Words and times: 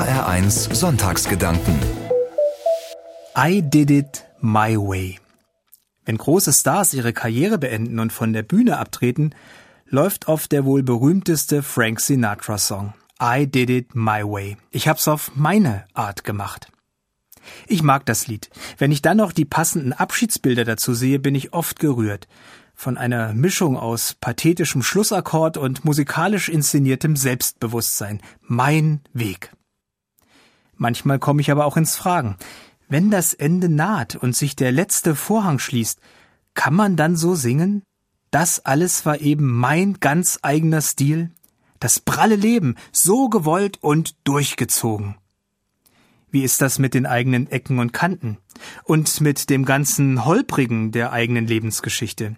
HR1 0.00 0.74
Sonntagsgedanken. 0.74 1.78
I 3.36 3.60
did 3.60 3.90
it 3.90 4.24
my 4.40 4.74
way. 4.74 5.18
Wenn 6.06 6.16
große 6.16 6.54
Stars 6.54 6.94
ihre 6.94 7.12
Karriere 7.12 7.58
beenden 7.58 7.98
und 7.98 8.10
von 8.10 8.32
der 8.32 8.42
Bühne 8.42 8.78
abtreten, 8.78 9.34
läuft 9.86 10.26
oft 10.26 10.52
der 10.52 10.64
wohl 10.64 10.82
berühmteste 10.82 11.62
Frank 11.62 12.00
Sinatra 12.00 12.56
Song. 12.56 12.94
I 13.22 13.46
did 13.46 13.68
it 13.68 13.94
my 13.94 14.22
way. 14.22 14.56
Ich 14.70 14.88
hab's 14.88 15.06
auf 15.06 15.32
meine 15.34 15.84
Art 15.92 16.24
gemacht. 16.24 16.72
Ich 17.66 17.82
mag 17.82 18.06
das 18.06 18.26
Lied. 18.26 18.48
Wenn 18.78 18.92
ich 18.92 19.02
dann 19.02 19.18
noch 19.18 19.32
die 19.32 19.44
passenden 19.44 19.92
Abschiedsbilder 19.92 20.64
dazu 20.64 20.94
sehe, 20.94 21.18
bin 21.18 21.34
ich 21.34 21.52
oft 21.52 21.78
gerührt. 21.78 22.26
Von 22.74 22.96
einer 22.96 23.34
Mischung 23.34 23.76
aus 23.76 24.14
pathetischem 24.18 24.82
Schlussakkord 24.82 25.58
und 25.58 25.84
musikalisch 25.84 26.48
inszeniertem 26.48 27.16
Selbstbewusstsein. 27.16 28.22
Mein 28.40 29.02
Weg. 29.12 29.52
Manchmal 30.80 31.18
komme 31.18 31.42
ich 31.42 31.50
aber 31.50 31.66
auch 31.66 31.76
ins 31.76 31.94
Fragen. 31.94 32.36
Wenn 32.88 33.10
das 33.10 33.34
Ende 33.34 33.68
naht 33.68 34.16
und 34.16 34.34
sich 34.34 34.56
der 34.56 34.72
letzte 34.72 35.14
Vorhang 35.14 35.58
schließt, 35.58 36.00
kann 36.54 36.72
man 36.72 36.96
dann 36.96 37.16
so 37.16 37.34
singen? 37.34 37.82
Das 38.30 38.64
alles 38.64 39.04
war 39.04 39.20
eben 39.20 39.46
mein 39.46 40.00
ganz 40.00 40.38
eigener 40.40 40.80
Stil? 40.80 41.32
Das 41.80 42.00
pralle 42.00 42.34
Leben, 42.34 42.76
so 42.92 43.28
gewollt 43.28 43.76
und 43.82 44.16
durchgezogen. 44.24 45.16
Wie 46.30 46.44
ist 46.44 46.62
das 46.62 46.78
mit 46.78 46.94
den 46.94 47.04
eigenen 47.04 47.50
Ecken 47.50 47.78
und 47.78 47.92
Kanten? 47.92 48.38
Und 48.84 49.20
mit 49.20 49.50
dem 49.50 49.66
ganzen 49.66 50.24
Holprigen 50.24 50.92
der 50.92 51.12
eigenen 51.12 51.46
Lebensgeschichte? 51.46 52.36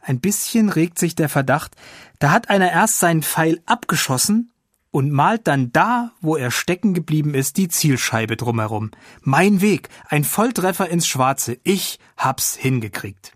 Ein 0.00 0.18
bisschen 0.18 0.68
regt 0.68 0.98
sich 0.98 1.14
der 1.14 1.28
Verdacht, 1.28 1.76
da 2.18 2.32
hat 2.32 2.50
einer 2.50 2.72
erst 2.72 2.98
seinen 2.98 3.22
Pfeil 3.22 3.62
abgeschossen 3.66 4.50
und 4.94 5.10
malt 5.10 5.48
dann 5.48 5.72
da, 5.72 6.12
wo 6.20 6.36
er 6.36 6.52
stecken 6.52 6.94
geblieben 6.94 7.34
ist, 7.34 7.56
die 7.56 7.66
Zielscheibe 7.66 8.36
drumherum. 8.36 8.92
Mein 9.22 9.60
Weg, 9.60 9.88
ein 10.08 10.22
Volltreffer 10.22 10.88
ins 10.88 11.08
Schwarze, 11.08 11.58
ich 11.64 11.98
hab's 12.16 12.54
hingekriegt. 12.54 13.32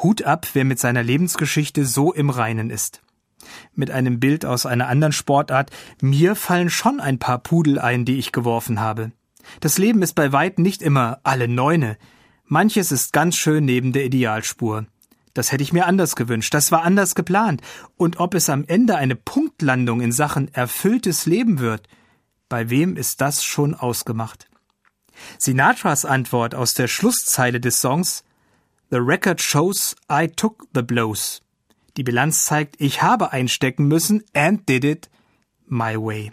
Hut 0.00 0.22
ab, 0.22 0.46
wer 0.52 0.64
mit 0.64 0.78
seiner 0.78 1.02
Lebensgeschichte 1.02 1.84
so 1.84 2.12
im 2.12 2.30
Reinen 2.30 2.70
ist. 2.70 3.02
Mit 3.74 3.90
einem 3.90 4.20
Bild 4.20 4.44
aus 4.44 4.64
einer 4.64 4.86
anderen 4.86 5.12
Sportart, 5.12 5.72
mir 6.00 6.36
fallen 6.36 6.70
schon 6.70 7.00
ein 7.00 7.18
paar 7.18 7.38
Pudel 7.38 7.80
ein, 7.80 8.04
die 8.04 8.20
ich 8.20 8.30
geworfen 8.30 8.78
habe. 8.78 9.10
Das 9.58 9.78
Leben 9.78 10.02
ist 10.02 10.14
bei 10.14 10.30
weitem 10.30 10.62
nicht 10.62 10.82
immer 10.82 11.18
alle 11.24 11.48
Neune. 11.48 11.98
Manches 12.44 12.92
ist 12.92 13.12
ganz 13.12 13.34
schön 13.34 13.64
neben 13.64 13.92
der 13.92 14.04
Idealspur. 14.04 14.86
Das 15.36 15.52
hätte 15.52 15.62
ich 15.62 15.74
mir 15.74 15.84
anders 15.84 16.16
gewünscht, 16.16 16.54
das 16.54 16.72
war 16.72 16.82
anders 16.82 17.14
geplant. 17.14 17.60
Und 17.98 18.20
ob 18.20 18.32
es 18.32 18.48
am 18.48 18.64
Ende 18.64 18.96
eine 18.96 19.16
Punktlandung 19.16 20.00
in 20.00 20.10
Sachen 20.10 20.48
erfülltes 20.54 21.26
Leben 21.26 21.58
wird, 21.58 21.88
bei 22.48 22.70
wem 22.70 22.96
ist 22.96 23.20
das 23.20 23.44
schon 23.44 23.74
ausgemacht? 23.74 24.48
Sinatras 25.36 26.06
Antwort 26.06 26.54
aus 26.54 26.72
der 26.72 26.88
Schlusszeile 26.88 27.60
des 27.60 27.82
Songs 27.82 28.24
The 28.90 28.96
record 28.96 29.42
shows 29.42 29.94
I 30.10 30.26
took 30.26 30.68
the 30.74 30.80
blows. 30.80 31.42
Die 31.98 32.02
Bilanz 32.02 32.46
zeigt, 32.46 32.76
ich 32.78 33.02
habe 33.02 33.32
einstecken 33.32 33.88
müssen 33.88 34.24
and 34.32 34.66
did 34.66 34.84
it 34.84 35.10
my 35.66 35.96
way. 35.96 36.32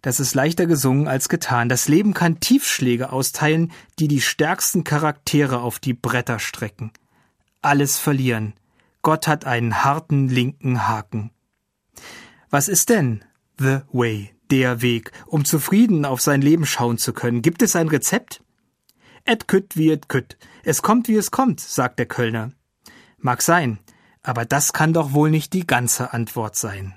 Das 0.00 0.20
ist 0.20 0.36
leichter 0.36 0.66
gesungen 0.66 1.08
als 1.08 1.28
getan. 1.28 1.68
Das 1.68 1.88
Leben 1.88 2.14
kann 2.14 2.38
Tiefschläge 2.38 3.10
austeilen, 3.10 3.72
die 3.98 4.06
die 4.06 4.20
stärksten 4.20 4.84
Charaktere 4.84 5.60
auf 5.60 5.80
die 5.80 5.94
Bretter 5.94 6.38
strecken 6.38 6.92
alles 7.64 7.98
verlieren. 7.98 8.54
Gott 9.02 9.26
hat 9.26 9.44
einen 9.44 9.84
harten 9.84 10.28
linken 10.28 10.88
Haken. 10.88 11.30
Was 12.50 12.68
ist 12.68 12.88
denn 12.88 13.24
the 13.58 13.80
way, 13.92 14.34
der 14.50 14.80
Weg, 14.80 15.12
um 15.26 15.44
zufrieden 15.44 16.04
auf 16.04 16.20
sein 16.20 16.40
Leben 16.40 16.66
schauen 16.66 16.98
zu 16.98 17.12
können? 17.12 17.42
Gibt 17.42 17.62
es 17.62 17.76
ein 17.76 17.88
Rezept? 17.88 18.42
Et 19.24 19.48
kütt 19.48 19.76
wie 19.76 19.90
et 19.90 20.08
kütt. 20.08 20.36
Es 20.62 20.82
kommt 20.82 21.08
wie 21.08 21.16
es 21.16 21.30
kommt, 21.30 21.60
sagt 21.60 21.98
der 21.98 22.06
Kölner. 22.06 22.52
Mag 23.18 23.42
sein, 23.42 23.78
aber 24.22 24.44
das 24.44 24.72
kann 24.72 24.92
doch 24.92 25.12
wohl 25.12 25.30
nicht 25.30 25.52
die 25.52 25.66
ganze 25.66 26.12
Antwort 26.12 26.56
sein. 26.56 26.94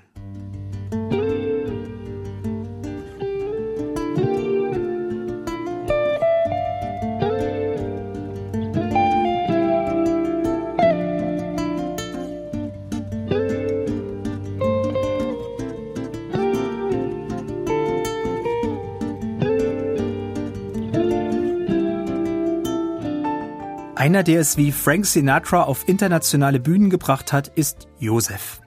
Einer, 23.98 24.22
der 24.22 24.38
es 24.38 24.56
wie 24.56 24.70
Frank 24.70 25.06
Sinatra 25.06 25.64
auf 25.64 25.88
internationale 25.88 26.60
Bühnen 26.60 26.88
gebracht 26.88 27.32
hat, 27.32 27.48
ist 27.48 27.88
Joseph. 27.98 28.60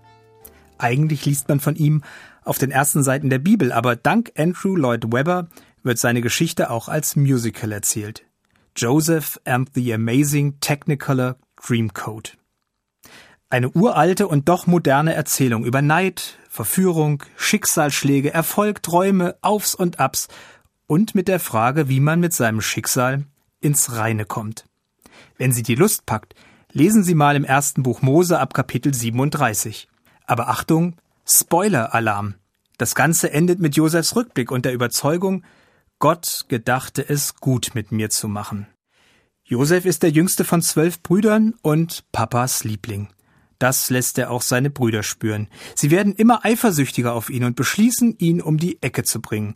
Eigentlich 0.78 1.26
liest 1.26 1.48
man 1.48 1.62
von 1.62 1.78
ihm 1.78 2.04
auf 2.44 2.58
den 2.58 2.70
ersten 2.70 3.02
Seiten 3.02 3.30
der 3.30 3.40
Bibel, 3.40 3.72
aber 3.72 3.96
dank 3.96 4.34
Andrew 4.38 4.76
Lloyd 4.76 5.14
Webber 5.14 5.48
wird 5.84 6.00
seine 6.00 6.20
Geschichte 6.20 6.70
auch 6.70 6.90
als 6.90 7.16
Musical 7.16 7.72
erzählt. 7.72 8.26
Joseph 8.76 9.40
and 9.46 9.70
the 9.74 9.94
Amazing 9.94 10.60
Technicolor 10.60 11.38
Dreamcoat. 11.66 12.38
Eine 13.50 13.70
uralte 13.70 14.28
und 14.28 14.50
doch 14.50 14.68
moderne 14.68 15.14
Erzählung 15.14 15.64
über 15.64 15.82
Neid, 15.82 16.40
Verführung, 16.50 17.24
Schicksalsschläge, 17.38 18.34
Erfolg, 18.34 18.84
Träume, 18.84 19.38
Aufs 19.42 19.76
und 19.76 19.98
Abs 19.98 20.28
und 20.88 21.16
mit 21.16 21.30
der 21.30 21.40
Frage, 21.40 21.88
wie 21.88 22.02
man 22.02 22.20
mit 22.20 22.34
seinem 22.34 22.60
Schicksal 22.60 23.24
ins 23.62 23.94
Reine 23.96 24.26
kommt. 24.26 24.66
Wenn 25.38 25.52
Sie 25.52 25.64
die 25.64 25.76
Lust 25.76 26.06
packt, 26.06 26.36
lesen 26.72 27.04
Sie 27.04 27.16
mal 27.16 27.36
im 27.36 27.44
ersten 27.44 27.84
Buch 27.84 28.02
Mose 28.02 28.40
ab 28.40 28.54
Kapitel 28.54 28.94
37. 28.94 29.88
Aber 30.26 30.50
Achtung, 30.50 30.96
Spoiler-Alarm. 31.26 32.36
Das 32.78 32.96
Ganze 32.96 33.32
endet 33.32 33.60
mit 33.60 33.76
Josefs 33.76 34.16
Rückblick 34.16 34.52
und 34.52 34.66
der 34.66 34.74
Überzeugung, 34.74 35.44
Gott 36.00 36.46
gedachte 36.48 37.08
es 37.08 37.36
gut 37.36 37.72
mit 37.74 37.92
mir 37.92 38.10
zu 38.10 38.28
machen. 38.28 38.68
Josef 39.44 39.86
ist 39.86 40.02
der 40.02 40.10
jüngste 40.10 40.46
von 40.46 40.62
zwölf 40.62 41.04
Brüdern 41.04 41.54
und 41.62 42.06
Papas 42.12 42.64
Liebling. 42.64 43.10
Das 43.60 43.92
lässt 43.92 44.18
er 44.18 44.32
auch 44.32 44.42
seine 44.42 44.72
Brüder 44.72 45.04
spüren. 45.04 45.48
Sie 45.76 45.92
werden 45.92 46.16
immer 46.16 46.44
eifersüchtiger 46.44 47.14
auf 47.14 47.30
ihn 47.30 47.44
und 47.44 47.56
beschließen, 47.56 48.18
ihn 48.18 48.42
um 48.42 48.58
die 48.58 48.82
Ecke 48.82 49.04
zu 49.04 49.22
bringen. 49.22 49.54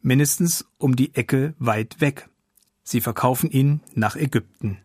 Mindestens 0.00 0.64
um 0.78 0.96
die 0.96 1.14
Ecke 1.14 1.54
weit 1.58 2.00
weg. 2.00 2.30
Sie 2.82 3.02
verkaufen 3.02 3.50
ihn 3.50 3.80
nach 3.94 4.16
Ägypten. 4.16 4.78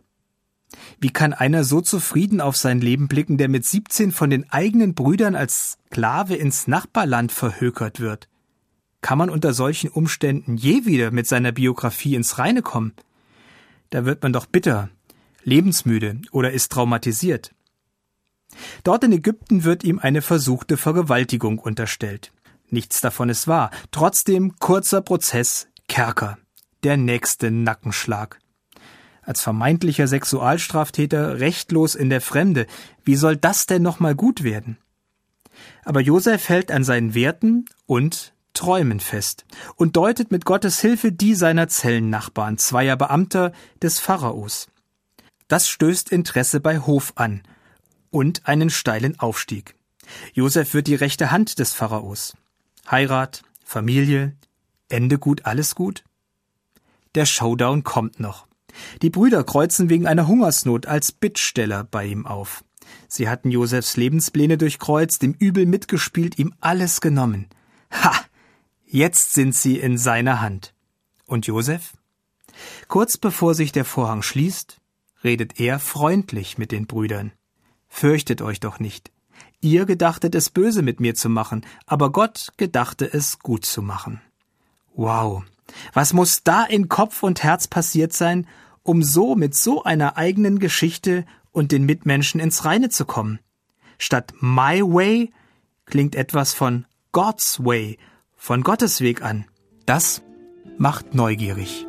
Wie 1.00 1.12
kann 1.12 1.34
einer 1.34 1.64
so 1.64 1.82
zufrieden 1.82 2.42
auf 2.42 2.58
sein 2.58 2.82
Leben 2.82 3.08
blicken, 3.08 3.38
der 3.38 3.50
mit 3.50 3.66
17 3.66 4.12
von 4.12 4.30
den 4.30 4.50
eigenen 4.52 4.94
Brüdern 4.94 5.36
als 5.36 5.78
Sklave 5.88 6.36
ins 6.36 6.68
Nachbarland 6.68 7.32
verhökert 7.32 8.00
wird? 8.00 8.28
Kann 9.02 9.18
man 9.18 9.30
unter 9.30 9.54
solchen 9.54 9.90
Umständen 9.90 10.58
je 10.58 10.86
wieder 10.86 11.12
mit 11.12 11.28
seiner 11.28 11.52
Biografie 11.52 12.16
ins 12.16 12.40
Reine 12.40 12.62
kommen? 12.62 12.94
Da 13.90 14.06
wird 14.06 14.24
man 14.24 14.34
doch 14.34 14.48
bitter, 14.48 14.90
lebensmüde 15.44 16.20
oder 16.32 16.52
ist 16.52 16.72
traumatisiert. 16.72 17.54
Dort 18.84 19.04
in 19.04 19.12
Ägypten 19.12 19.64
wird 19.64 19.84
ihm 19.84 20.00
eine 20.00 20.22
versuchte 20.22 20.78
Vergewaltigung 20.78 21.60
unterstellt. 21.60 22.34
Nichts 22.70 23.02
davon 23.02 23.30
ist 23.30 23.48
wahr. 23.48 23.72
Trotzdem 23.92 24.58
kurzer 24.60 25.02
Prozess, 25.02 25.68
Kerker. 25.88 26.38
Der 26.84 26.98
nächste 26.98 27.52
Nackenschlag 27.52 28.40
als 29.28 29.42
vermeintlicher 29.42 30.08
Sexualstraftäter 30.08 31.40
rechtlos 31.40 31.96
in 31.96 32.10
der 32.10 32.22
Fremde. 32.22 32.66
Wie 33.04 33.18
soll 33.18 33.36
das 33.36 33.66
denn 33.66 33.82
nochmal 33.84 34.16
gut 34.16 34.42
werden? 34.44 34.78
Aber 35.84 36.00
Josef 36.00 36.48
hält 36.48 36.72
an 36.72 36.84
seinen 36.84 37.14
Werten 37.14 37.66
und 37.86 38.34
Träumen 38.54 39.02
fest 39.02 39.46
und 39.76 39.98
deutet 39.98 40.32
mit 40.32 40.46
Gottes 40.46 40.80
Hilfe 40.80 41.12
die 41.12 41.36
seiner 41.36 41.68
Zellennachbarn, 41.68 42.58
zweier 42.58 42.96
Beamter 42.96 43.52
des 43.82 44.00
Pharaos. 44.00 44.70
Das 45.48 45.68
stößt 45.68 46.12
Interesse 46.12 46.60
bei 46.60 46.80
Hof 46.80 47.14
an 47.16 47.44
und 48.10 48.48
einen 48.48 48.70
steilen 48.70 49.20
Aufstieg. 49.20 49.76
Josef 50.34 50.74
wird 50.74 50.88
die 50.88 50.96
rechte 50.96 51.32
Hand 51.32 51.60
des 51.60 51.74
Pharaos. 51.74 52.34
Heirat, 52.90 53.44
Familie, 53.66 54.38
Ende 54.88 55.20
gut, 55.20 55.46
alles 55.46 55.76
gut? 55.76 56.06
Der 57.14 57.26
Showdown 57.26 57.84
kommt 57.84 58.22
noch. 58.22 58.47
Die 59.02 59.10
Brüder 59.10 59.44
kreuzen 59.44 59.90
wegen 59.90 60.08
einer 60.08 60.28
Hungersnot 60.28 60.86
als 60.86 61.12
Bittsteller 61.12 61.84
bei 61.84 62.06
ihm 62.06 62.26
auf. 62.26 62.64
Sie 63.08 63.30
hatten 63.30 63.52
Josefs 63.52 63.98
Lebenspläne 63.98 64.58
durchkreuzt, 64.58 65.22
dem 65.22 65.34
Übel 65.34 65.66
mitgespielt, 65.66 66.40
ihm 66.40 66.54
alles 66.60 67.02
genommen. 67.02 67.48
Ha! 67.92 68.14
Jetzt 68.86 69.34
sind 69.34 69.54
sie 69.54 69.78
in 69.80 69.98
seiner 69.98 70.40
Hand. 70.40 70.74
Und 71.26 71.48
Josef? 71.48 71.94
Kurz 72.88 73.18
bevor 73.18 73.54
sich 73.54 73.72
der 73.72 73.86
Vorhang 73.86 74.22
schließt, 74.22 74.80
redet 75.24 75.60
er 75.60 75.80
freundlich 75.80 76.58
mit 76.58 76.72
den 76.72 76.88
Brüdern. 76.88 77.34
Fürchtet 77.90 78.42
euch 78.42 78.60
doch 78.60 78.80
nicht. 78.80 79.12
Ihr 79.60 79.86
gedachtet 79.86 80.36
es 80.36 80.50
böse 80.50 80.82
mit 80.82 81.00
mir 81.00 81.16
zu 81.16 81.30
machen, 81.30 81.66
aber 81.86 82.12
Gott 82.12 82.54
gedachte 82.58 83.12
es 83.12 83.40
gut 83.40 83.66
zu 83.66 83.82
machen. 83.82 84.22
Wow. 84.96 85.44
Was 85.94 86.14
muss 86.14 86.44
da 86.44 86.64
in 86.64 86.90
Kopf 86.90 87.24
und 87.24 87.44
Herz 87.44 87.68
passiert 87.68 88.14
sein, 88.14 88.48
um 88.84 89.04
so 89.04 89.36
mit 89.36 89.56
so 89.56 89.84
einer 89.84 90.18
eigenen 90.18 90.60
Geschichte 90.60 91.26
und 91.52 91.72
den 91.72 91.86
Mitmenschen 91.86 92.40
ins 92.40 92.66
Reine 92.66 92.90
zu 92.90 93.06
kommen? 93.06 93.40
Statt 93.98 94.34
My 94.40 94.82
Way 94.82 95.32
klingt 95.86 96.16
etwas 96.16 96.54
von 96.54 96.86
God's 97.12 97.64
Way, 97.64 97.98
von 98.36 98.64
Gottes 98.64 99.02
Weg 99.02 99.24
an. 99.24 99.46
Das 99.86 100.22
macht 100.78 101.16
neugierig. 101.16 101.88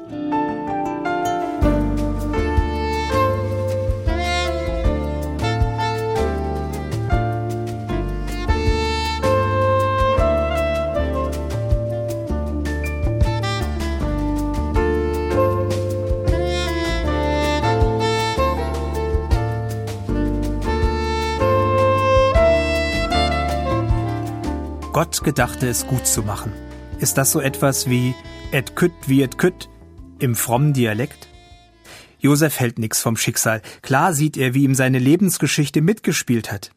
Gott 24.98 25.22
gedachte 25.22 25.68
es 25.68 25.86
gut 25.86 26.08
zu 26.08 26.24
machen. 26.24 26.52
Ist 26.98 27.18
das 27.18 27.30
so 27.30 27.40
etwas 27.40 27.88
wie 27.88 28.16
et 28.50 28.74
kütt 28.74 28.90
wie 29.06 29.22
et 29.22 29.38
kütt 29.38 29.68
im 30.18 30.34
frommen 30.34 30.72
Dialekt? 30.72 31.28
Josef 32.18 32.58
hält 32.58 32.80
nix 32.80 33.00
vom 33.00 33.16
Schicksal. 33.16 33.62
Klar 33.82 34.12
sieht 34.12 34.36
er, 34.36 34.54
wie 34.54 34.64
ihm 34.64 34.74
seine 34.74 34.98
Lebensgeschichte 34.98 35.82
mitgespielt 35.82 36.50
hat. 36.50 36.72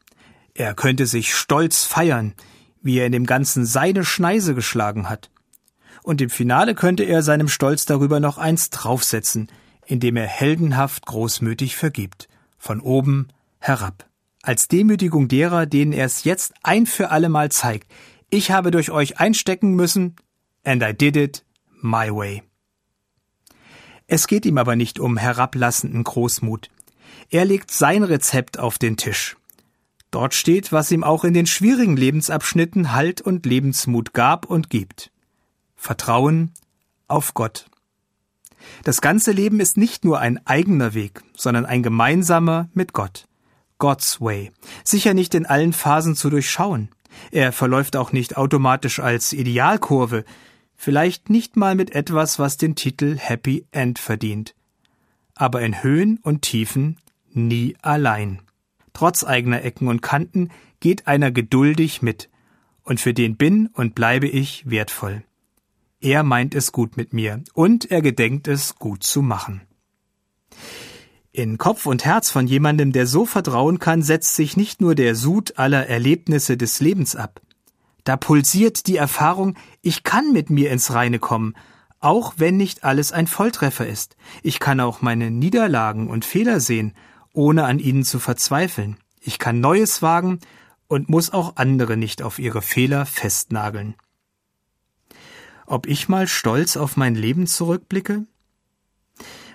Er 0.53 0.75
könnte 0.75 1.07
sich 1.07 1.33
stolz 1.33 1.83
feiern, 1.85 2.35
wie 2.83 3.00
er 3.00 3.07
in 3.07 3.12
dem 3.12 3.25
Ganzen 3.25 3.65
seine 3.65 4.06
Schneise 4.06 4.53
geschlagen 4.53 5.09
hat. 5.09 5.31
Und 6.03 6.21
im 6.21 6.29
Finale 6.29 6.75
könnte 6.75 7.01
er 7.01 7.24
seinem 7.24 7.47
Stolz 7.47 7.88
darüber 7.88 8.19
noch 8.19 8.38
eins 8.38 8.69
draufsetzen, 8.69 9.47
indem 9.88 10.15
er 10.15 10.27
heldenhaft 10.27 11.07
großmütig 11.07 11.75
vergibt, 11.75 12.27
von 12.59 12.81
oben 12.81 13.29
herab 13.57 14.06
als 14.44 14.67
Demütigung 14.67 15.27
derer, 15.27 15.65
denen 15.65 15.94
er 15.94 16.06
es 16.06 16.24
jetzt 16.24 16.53
ein 16.63 16.85
für 16.85 17.12
allemal 17.12 17.51
zeigt. 17.51 17.91
Ich 18.33 18.49
habe 18.49 18.71
durch 18.71 18.91
euch 18.91 19.19
einstecken 19.19 19.75
müssen, 19.75 20.15
and 20.63 20.81
I 20.81 20.93
did 20.93 21.17
it 21.17 21.43
my 21.81 22.09
way. 22.09 22.43
Es 24.07 24.25
geht 24.25 24.45
ihm 24.45 24.57
aber 24.57 24.77
nicht 24.77 24.99
um 24.99 25.17
herablassenden 25.17 26.05
Großmut. 26.05 26.69
Er 27.29 27.43
legt 27.43 27.71
sein 27.71 28.03
Rezept 28.03 28.57
auf 28.57 28.77
den 28.77 28.95
Tisch. 28.95 29.35
Dort 30.11 30.33
steht, 30.33 30.71
was 30.71 30.91
ihm 30.91 31.03
auch 31.03 31.25
in 31.25 31.33
den 31.33 31.45
schwierigen 31.45 31.97
Lebensabschnitten 31.97 32.93
Halt 32.93 33.19
und 33.19 33.45
Lebensmut 33.45 34.13
gab 34.13 34.45
und 34.45 34.69
gibt. 34.69 35.11
Vertrauen 35.75 36.53
auf 37.09 37.33
Gott. 37.33 37.65
Das 38.85 39.01
ganze 39.01 39.33
Leben 39.33 39.59
ist 39.59 39.75
nicht 39.75 40.05
nur 40.05 40.19
ein 40.19 40.39
eigener 40.47 40.93
Weg, 40.93 41.21
sondern 41.35 41.65
ein 41.65 41.83
gemeinsamer 41.83 42.69
mit 42.73 42.93
Gott. 42.93 43.27
God's 43.77 44.21
Way. 44.21 44.53
Sicher 44.85 45.13
nicht 45.13 45.35
in 45.35 45.45
allen 45.45 45.73
Phasen 45.73 46.15
zu 46.15 46.29
durchschauen. 46.29 46.89
Er 47.31 47.51
verläuft 47.51 47.95
auch 47.95 48.11
nicht 48.11 48.37
automatisch 48.37 48.99
als 48.99 49.33
Idealkurve, 49.33 50.25
vielleicht 50.75 51.29
nicht 51.29 51.57
mal 51.57 51.75
mit 51.75 51.93
etwas, 51.95 52.39
was 52.39 52.57
den 52.57 52.75
Titel 52.75 53.17
Happy 53.17 53.65
End 53.71 53.99
verdient. 53.99 54.55
Aber 55.35 55.61
in 55.61 55.83
Höhen 55.83 56.19
und 56.23 56.41
Tiefen 56.41 56.97
nie 57.31 57.75
allein. 57.81 58.41
Trotz 58.93 59.23
eigener 59.23 59.63
Ecken 59.63 59.87
und 59.87 60.01
Kanten 60.01 60.49
geht 60.79 61.07
einer 61.07 61.31
geduldig 61.31 62.01
mit, 62.01 62.29
und 62.83 62.99
für 62.99 63.13
den 63.13 63.37
bin 63.37 63.67
und 63.67 63.95
bleibe 63.95 64.27
ich 64.27 64.69
wertvoll. 64.69 65.23
Er 66.01 66.23
meint 66.23 66.55
es 66.55 66.71
gut 66.71 66.97
mit 66.97 67.13
mir, 67.13 67.43
und 67.53 67.89
er 67.91 68.01
gedenkt 68.01 68.47
es 68.47 68.75
gut 68.75 69.03
zu 69.03 69.21
machen. 69.21 69.61
In 71.33 71.57
Kopf 71.57 71.85
und 71.85 72.03
Herz 72.03 72.29
von 72.29 72.45
jemandem, 72.45 72.91
der 72.91 73.07
so 73.07 73.25
vertrauen 73.25 73.79
kann, 73.79 74.01
setzt 74.01 74.35
sich 74.35 74.57
nicht 74.57 74.81
nur 74.81 74.95
der 74.95 75.15
Sud 75.15 75.57
aller 75.57 75.87
Erlebnisse 75.87 76.57
des 76.57 76.81
Lebens 76.81 77.15
ab. 77.15 77.39
Da 78.03 78.17
pulsiert 78.17 78.85
die 78.87 78.97
Erfahrung, 78.97 79.55
ich 79.81 80.03
kann 80.03 80.33
mit 80.33 80.49
mir 80.49 80.71
ins 80.71 80.91
Reine 80.91 81.19
kommen, 81.19 81.53
auch 82.01 82.33
wenn 82.37 82.57
nicht 82.57 82.83
alles 82.83 83.13
ein 83.13 83.27
Volltreffer 83.27 83.87
ist. 83.87 84.17
Ich 84.43 84.59
kann 84.59 84.81
auch 84.81 85.01
meine 85.01 85.31
Niederlagen 85.31 86.09
und 86.09 86.25
Fehler 86.25 86.59
sehen, 86.59 86.95
ohne 87.31 87.63
an 87.63 87.79
ihnen 87.79 88.03
zu 88.03 88.19
verzweifeln. 88.19 88.97
Ich 89.21 89.39
kann 89.39 89.61
Neues 89.61 90.01
wagen 90.01 90.39
und 90.87 91.07
muss 91.07 91.31
auch 91.31 91.55
andere 91.55 91.95
nicht 91.95 92.23
auf 92.23 92.39
ihre 92.39 92.61
Fehler 92.61 93.05
festnageln. 93.05 93.95
Ob 95.65 95.87
ich 95.87 96.09
mal 96.09 96.27
stolz 96.27 96.75
auf 96.75 96.97
mein 96.97 97.15
Leben 97.15 97.47
zurückblicke? 97.47 98.25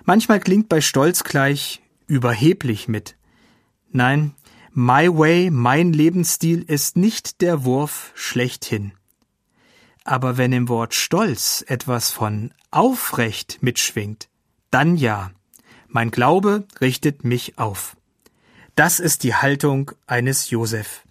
Manchmal 0.07 0.39
klingt 0.39 0.69
bei 0.69 0.79
Stolz 0.79 1.25
gleich 1.25 1.81
überheblich 2.07 2.87
mit. 2.87 3.17
Nein, 3.91 4.33
My 4.71 5.09
Way, 5.09 5.51
mein 5.51 5.91
Lebensstil 5.91 6.63
ist 6.63 6.95
nicht 6.95 7.41
der 7.41 7.65
Wurf 7.65 8.13
schlechthin. 8.15 8.93
Aber 10.05 10.37
wenn 10.37 10.53
im 10.53 10.69
Wort 10.69 10.93
Stolz 10.93 11.61
etwas 11.67 12.09
von 12.09 12.53
aufrecht 12.71 13.57
mitschwingt, 13.59 14.29
dann 14.71 14.95
ja. 14.95 15.31
Mein 15.89 16.09
Glaube 16.09 16.65
richtet 16.79 17.25
mich 17.25 17.57
auf. 17.57 17.97
Das 18.75 19.01
ist 19.01 19.23
die 19.23 19.35
Haltung 19.35 19.91
eines 20.05 20.49
Josef. 20.49 21.03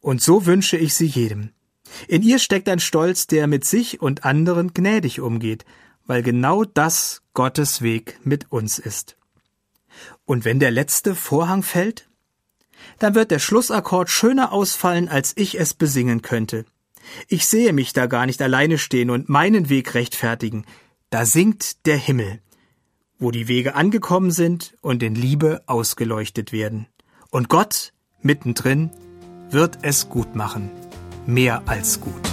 Und 0.00 0.20
so 0.20 0.46
wünsche 0.46 0.76
ich 0.76 0.94
sie 0.94 1.06
jedem. 1.06 1.50
In 2.08 2.22
ihr 2.22 2.40
steckt 2.40 2.68
ein 2.68 2.80
Stolz, 2.80 3.28
der 3.28 3.46
mit 3.46 3.64
sich 3.64 4.02
und 4.02 4.24
anderen 4.24 4.74
gnädig 4.74 5.20
umgeht, 5.20 5.64
weil 6.06 6.22
genau 6.22 6.64
das 6.64 7.22
Gottes 7.34 7.82
Weg 7.82 8.18
mit 8.24 8.50
uns 8.50 8.78
ist. 8.78 9.16
Und 10.24 10.44
wenn 10.44 10.58
der 10.58 10.70
letzte 10.70 11.14
Vorhang 11.14 11.62
fällt, 11.62 12.08
dann 12.98 13.14
wird 13.14 13.30
der 13.30 13.38
Schlussakkord 13.38 14.10
schöner 14.10 14.52
ausfallen, 14.52 15.08
als 15.08 15.32
ich 15.36 15.58
es 15.58 15.74
besingen 15.74 16.22
könnte. 16.22 16.64
Ich 17.28 17.46
sehe 17.46 17.72
mich 17.72 17.92
da 17.92 18.06
gar 18.06 18.26
nicht 18.26 18.40
alleine 18.42 18.78
stehen 18.78 19.10
und 19.10 19.28
meinen 19.28 19.68
Weg 19.68 19.94
rechtfertigen. 19.94 20.64
Da 21.10 21.26
singt 21.26 21.86
der 21.86 21.96
Himmel, 21.96 22.40
wo 23.18 23.30
die 23.30 23.48
Wege 23.48 23.74
angekommen 23.74 24.30
sind 24.30 24.74
und 24.80 25.02
in 25.02 25.14
Liebe 25.14 25.62
ausgeleuchtet 25.66 26.52
werden. 26.52 26.86
Und 27.30 27.48
Gott, 27.48 27.92
mittendrin, 28.20 28.90
wird 29.50 29.78
es 29.82 30.08
gut 30.08 30.34
machen. 30.34 30.70
Mehr 31.26 31.62
als 31.66 32.00
gut. 32.00 32.31